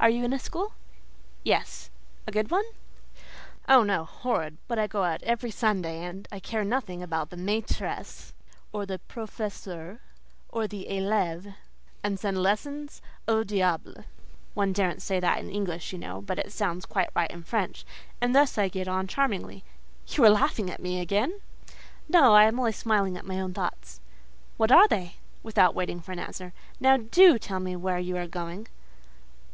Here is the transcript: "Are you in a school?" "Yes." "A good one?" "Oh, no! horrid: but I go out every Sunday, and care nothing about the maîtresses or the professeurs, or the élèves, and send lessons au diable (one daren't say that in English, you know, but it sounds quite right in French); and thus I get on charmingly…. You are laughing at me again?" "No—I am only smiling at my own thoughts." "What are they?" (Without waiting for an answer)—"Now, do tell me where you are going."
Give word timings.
"Are 0.00 0.08
you 0.08 0.24
in 0.24 0.32
a 0.32 0.38
school?" 0.38 0.72
"Yes." 1.44 1.90
"A 2.26 2.32
good 2.32 2.50
one?" 2.50 2.64
"Oh, 3.68 3.82
no! 3.82 4.06
horrid: 4.06 4.56
but 4.66 4.78
I 4.78 4.86
go 4.86 5.04
out 5.04 5.22
every 5.24 5.50
Sunday, 5.50 6.02
and 6.04 6.26
care 6.42 6.64
nothing 6.64 7.02
about 7.02 7.28
the 7.28 7.36
maîtresses 7.36 8.32
or 8.72 8.86
the 8.86 8.98
professeurs, 8.98 9.98
or 10.48 10.66
the 10.66 10.86
élèves, 10.90 11.54
and 12.02 12.18
send 12.18 12.42
lessons 12.42 13.02
au 13.28 13.44
diable 13.44 14.06
(one 14.54 14.72
daren't 14.72 15.02
say 15.02 15.20
that 15.20 15.38
in 15.38 15.50
English, 15.50 15.92
you 15.92 15.98
know, 15.98 16.22
but 16.22 16.38
it 16.38 16.50
sounds 16.50 16.86
quite 16.86 17.10
right 17.14 17.30
in 17.30 17.42
French); 17.42 17.84
and 18.22 18.34
thus 18.34 18.56
I 18.56 18.68
get 18.68 18.88
on 18.88 19.06
charmingly…. 19.06 19.64
You 20.06 20.24
are 20.24 20.30
laughing 20.30 20.70
at 20.70 20.80
me 20.80 20.98
again?" 20.98 21.42
"No—I 22.08 22.44
am 22.44 22.58
only 22.58 22.72
smiling 22.72 23.18
at 23.18 23.26
my 23.26 23.38
own 23.38 23.52
thoughts." 23.52 24.00
"What 24.56 24.72
are 24.72 24.88
they?" 24.88 25.16
(Without 25.42 25.74
waiting 25.74 26.00
for 26.00 26.12
an 26.12 26.18
answer)—"Now, 26.20 26.96
do 26.96 27.38
tell 27.38 27.60
me 27.60 27.76
where 27.76 27.98
you 27.98 28.16
are 28.16 28.26
going." 28.26 28.68